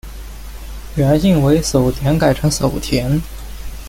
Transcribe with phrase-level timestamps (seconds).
[0.95, 3.21] 原姓为薮田改成薮田。